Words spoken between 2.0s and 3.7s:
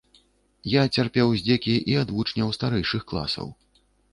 ад вучняў старэйшых класаў.